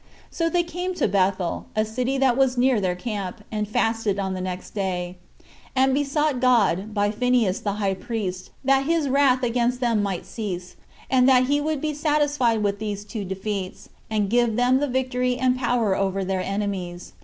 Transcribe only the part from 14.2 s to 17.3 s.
give them the victory and power over their enemies.